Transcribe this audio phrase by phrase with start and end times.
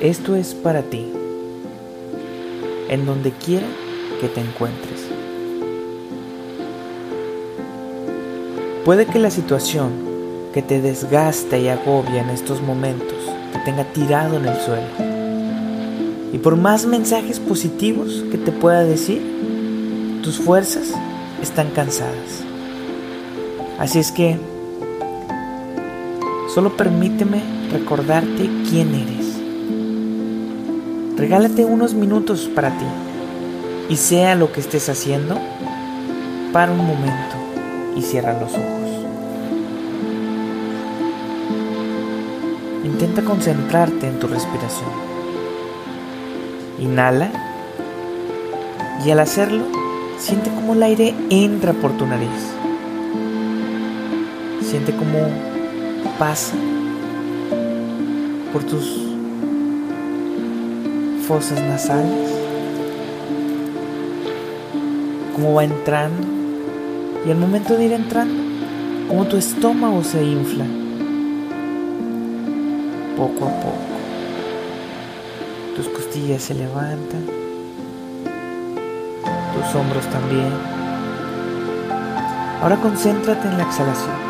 [0.00, 1.10] Esto es para ti,
[2.88, 3.66] en donde quiera
[4.20, 5.06] que te encuentres.
[8.84, 9.90] Puede que la situación
[10.52, 13.18] que te desgasta y agobia en estos momentos
[13.52, 14.86] te tenga tirado en el suelo.
[16.32, 19.22] Y por más mensajes positivos que te pueda decir,
[20.22, 20.92] tus fuerzas
[21.42, 22.44] están cansadas.
[23.78, 24.38] Así es que
[26.56, 29.36] solo permíteme recordarte quién eres.
[31.18, 32.86] Regálate unos minutos para ti
[33.90, 35.38] y sea lo que estés haciendo,
[36.54, 37.36] para un momento
[37.94, 38.90] y cierra los ojos.
[42.86, 44.88] Intenta concentrarte en tu respiración.
[46.78, 47.28] Inhala
[49.04, 49.64] y al hacerlo,
[50.18, 52.30] siente como el aire entra por tu nariz.
[54.62, 55.55] Siente como
[56.18, 56.56] pasa
[58.52, 58.84] por tus
[61.26, 62.30] fosas nasales,
[65.34, 66.26] cómo va entrando
[67.26, 68.42] y al momento de ir entrando,
[69.08, 70.64] cómo tu estómago se infla
[73.16, 73.76] poco a poco.
[75.74, 77.26] Tus costillas se levantan,
[79.54, 80.52] tus hombros también.
[82.62, 84.25] Ahora concéntrate en la exhalación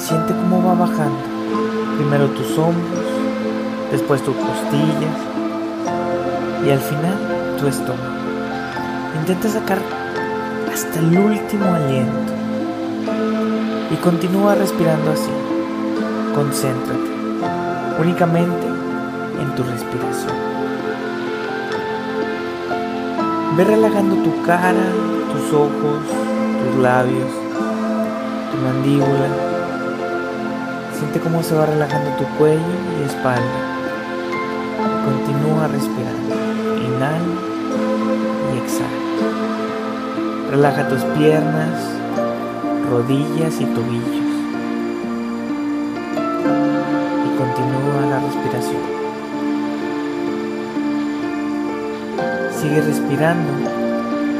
[0.00, 1.20] siente cómo va bajando.
[1.96, 3.04] Primero tus hombros,
[3.92, 5.16] después tus costillas
[6.66, 8.20] y al final tu estómago.
[9.18, 9.78] Intenta sacar
[10.72, 12.32] hasta el último aliento
[13.90, 15.30] y continúa respirando así.
[16.34, 17.10] Concéntrate
[18.00, 18.66] únicamente
[19.40, 20.36] en tu respiración.
[23.56, 24.86] Ve relajando tu cara,
[25.32, 26.00] tus ojos,
[26.62, 27.30] tus labios,
[28.50, 29.49] tu mandíbula.
[31.00, 32.60] Siente cómo se va relajando tu cuello
[33.00, 33.40] y espalda.
[35.02, 36.34] Continúa respirando.
[36.76, 37.40] Inhala
[38.52, 40.50] y exhala.
[40.50, 41.80] Relaja tus piernas,
[42.90, 44.26] rodillas y tobillos.
[47.24, 48.82] Y continúa la respiración.
[52.60, 53.52] Sigue respirando,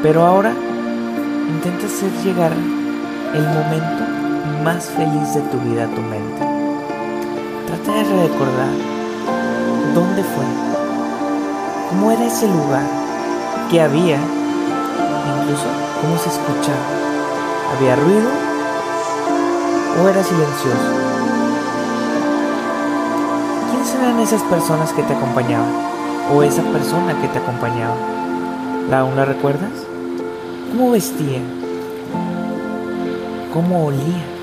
[0.03, 0.53] pero ahora
[1.49, 4.05] intenta hacer llegar el momento
[4.63, 6.60] más feliz de tu vida a tu mente.
[7.87, 8.73] De recordar
[9.95, 10.45] dónde fue,
[11.89, 12.85] cómo era ese lugar,
[13.71, 14.19] qué había,
[15.37, 15.67] incluso
[16.01, 16.87] cómo se escuchaba.
[17.77, 18.31] ¿Había ruido
[20.03, 20.91] o era silencioso?
[23.71, 25.91] ¿Quiénes eran esas personas que te acompañaban?
[26.33, 27.97] o esa persona que te acompañaba.
[28.89, 29.71] ¿La aún la recuerdas?
[30.71, 31.41] ¿Cómo vestía?
[33.53, 34.40] ¿Cómo olía?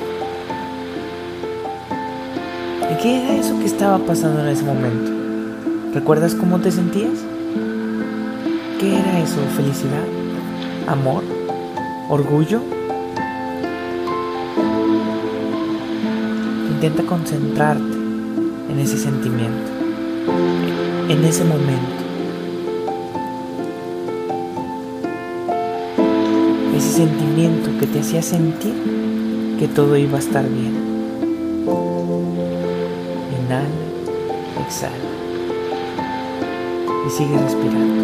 [3.01, 5.11] Qué era eso que estaba pasando en ese momento?
[5.93, 7.19] ¿Recuerdas cómo te sentías?
[8.79, 9.37] ¿Qué era eso?
[9.55, 10.03] ¿Felicidad?
[10.87, 11.23] ¿Amor?
[12.09, 12.61] ¿Orgullo?
[16.69, 17.97] Intenta concentrarte
[18.69, 19.77] en ese sentimiento
[21.09, 22.03] en ese momento.
[26.75, 28.73] Ese sentimiento que te hacía sentir
[29.57, 30.86] que todo iba a estar bien.
[33.47, 33.69] Inhala,
[34.65, 35.09] exhala.
[37.07, 38.03] Y sigue respirando.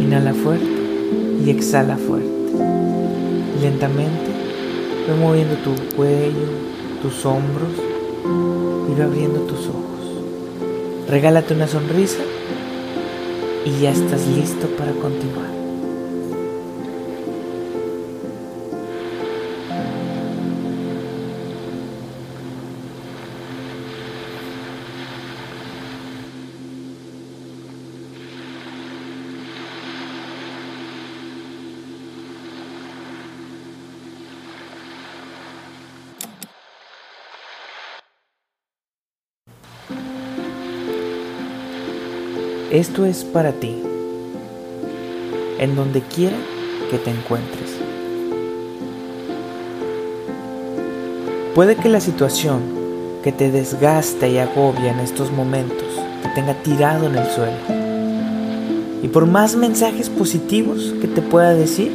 [0.00, 0.64] Inhala fuerte
[1.44, 2.30] y exhala fuerte.
[3.60, 4.30] lentamente
[5.08, 6.46] ve moviendo tu cuello,
[7.02, 7.72] tus hombros
[8.88, 10.22] y ve abriendo tus ojos.
[11.08, 12.22] Regálate una sonrisa
[13.64, 15.53] y ya estás listo para continuar.
[42.74, 43.80] Esto es para ti,
[45.60, 46.36] en donde quiera
[46.90, 47.70] que te encuentres.
[51.54, 52.62] Puede que la situación
[53.22, 55.86] que te desgasta y agobia en estos momentos
[56.24, 57.58] te tenga tirado en el suelo.
[59.04, 61.92] Y por más mensajes positivos que te pueda decir,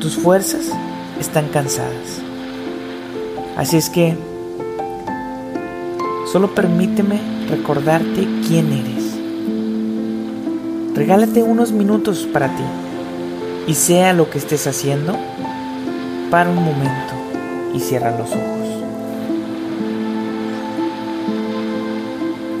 [0.00, 0.70] tus fuerzas
[1.18, 2.20] están cansadas.
[3.56, 4.16] Así es que
[6.30, 7.18] solo permíteme
[7.50, 9.01] recordarte quién eres
[10.94, 12.62] regálate unos minutos para ti
[13.66, 15.16] y sea lo que estés haciendo,
[16.30, 17.12] para un momento
[17.74, 18.62] y cierra los ojos.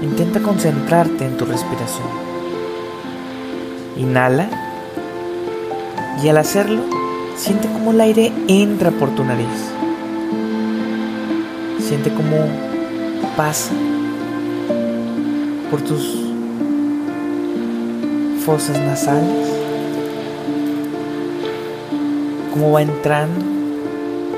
[0.02, 2.08] Intenta concentrarte en tu respiración.
[3.96, 4.48] Inhala
[6.22, 6.82] y al hacerlo,
[7.36, 9.46] siente como el aire entra por tu nariz.
[11.80, 12.36] Siente como
[13.36, 13.72] pasa
[15.70, 16.21] por tus
[18.42, 19.48] fosas nasales,
[22.52, 23.40] cómo va entrando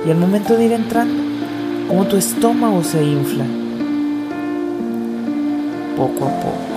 [0.07, 1.23] y al momento de ir entrando,
[1.89, 3.47] cómo tu estómago se infla
[5.97, 6.75] poco a poco.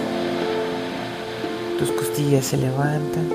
[1.80, 3.28] Tus costillas se levantan,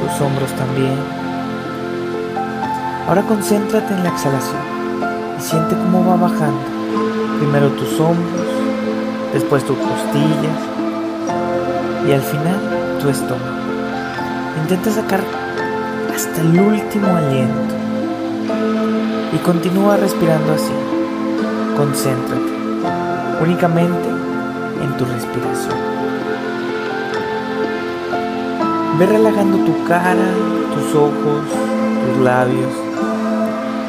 [0.00, 0.98] tus hombros también.
[3.06, 4.60] Ahora concéntrate en la exhalación
[5.38, 6.60] y siente cómo va bajando.
[7.38, 8.48] Primero tus hombros,
[9.32, 10.79] después tus costillas
[12.08, 12.58] y al final
[13.00, 13.60] tu estómago.
[14.62, 15.20] Intenta sacar
[16.14, 17.74] hasta el último aliento
[19.32, 20.72] y continúa respirando así.
[21.76, 22.50] Concéntrate
[23.40, 24.08] únicamente
[24.82, 25.74] en tu respiración.
[28.98, 30.28] Ve relajando tu cara,
[30.74, 31.44] tus ojos,
[32.04, 32.72] tus labios,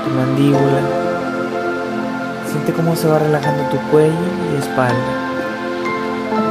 [0.03, 0.81] tu mandíbula.
[2.49, 4.95] Siente cómo se va relajando tu cuello y espalda.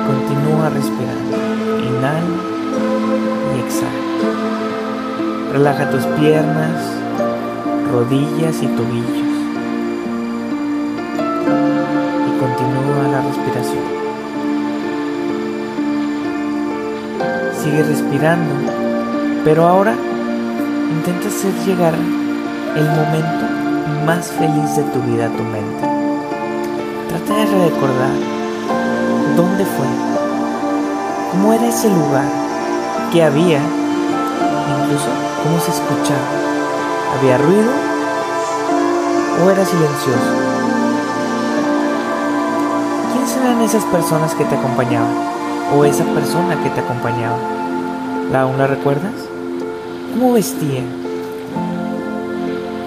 [0.07, 1.50] Continúa respirando.
[1.83, 2.21] Inhala
[3.57, 5.53] y exhala.
[5.53, 6.81] Relaja tus piernas,
[7.93, 9.31] rodillas y tobillos.
[12.41, 13.85] continúa la respiración.
[17.63, 18.55] Sigue respirando,
[19.45, 19.95] pero ahora
[20.91, 21.95] intenta hacer llegar
[22.77, 23.45] el momento
[24.07, 25.85] más feliz de tu vida a tu mente.
[27.09, 28.15] Trata de recordar
[29.37, 29.87] dónde fue,
[31.31, 32.29] cómo era ese lugar,
[33.13, 33.61] qué había,
[34.83, 35.09] incluso
[35.43, 36.41] cómo se escuchaba.
[37.19, 37.71] ¿Había ruido
[39.45, 40.51] o era silencioso?
[43.41, 45.13] eran esas personas que te acompañaban?
[45.75, 47.39] ¿O esa persona que te acompañaba?
[48.33, 49.15] ¿La aún la recuerdas?
[50.13, 50.83] ¿Cómo vestía?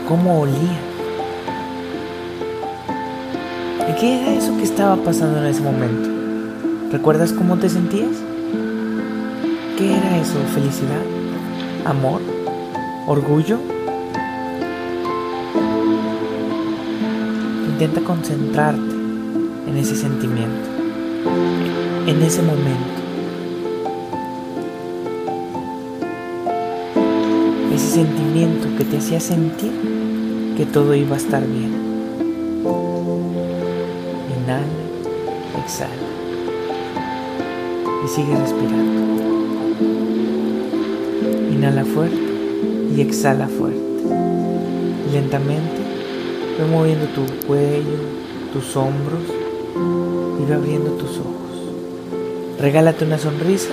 [0.07, 0.80] ¿Cómo olía?
[3.90, 6.10] ¿Y qué era eso que estaba pasando en ese momento?
[6.92, 8.23] ¿Recuerdas cómo te sentías?
[9.83, 10.39] ¿Qué era eso?
[10.53, 11.01] ¿Felicidad?
[11.83, 12.21] ¿Amor?
[13.06, 13.59] ¿Orgullo?
[17.68, 18.95] Intenta concentrarte
[19.68, 20.69] en ese sentimiento,
[22.07, 22.94] en ese momento.
[27.75, 29.74] Ese sentimiento que te hacía sentir
[30.56, 31.74] que todo iba a estar bien.
[34.31, 34.63] Inhala,
[35.62, 35.91] exhala
[38.06, 39.23] y sigue respirando.
[41.63, 42.18] Inhala fuerte
[42.94, 43.80] y exhala fuerte.
[45.13, 45.81] lentamente
[46.60, 48.00] ve moviendo tu cuello,
[48.51, 49.21] tus hombros
[50.42, 51.71] y ve abriendo tus ojos.
[52.60, 53.71] Regálate una sonrisa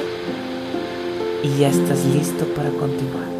[1.42, 3.39] y ya estás listo para continuar.